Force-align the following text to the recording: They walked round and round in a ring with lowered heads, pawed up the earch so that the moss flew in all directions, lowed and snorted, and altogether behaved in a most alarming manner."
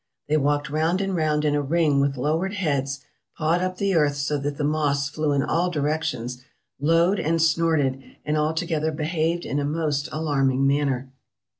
They 0.27 0.35
walked 0.37 0.71
round 0.71 0.99
and 0.99 1.15
round 1.15 1.45
in 1.45 1.53
a 1.53 1.61
ring 1.61 1.99
with 1.99 2.17
lowered 2.17 2.55
heads, 2.55 3.01
pawed 3.37 3.61
up 3.61 3.77
the 3.77 3.93
earch 3.93 4.15
so 4.15 4.39
that 4.39 4.57
the 4.57 4.63
moss 4.63 5.07
flew 5.07 5.31
in 5.31 5.43
all 5.43 5.69
directions, 5.69 6.43
lowed 6.79 7.19
and 7.19 7.39
snorted, 7.39 8.01
and 8.25 8.35
altogether 8.35 8.91
behaved 8.91 9.45
in 9.45 9.59
a 9.59 9.63
most 9.63 10.09
alarming 10.11 10.65
manner." 10.65 11.11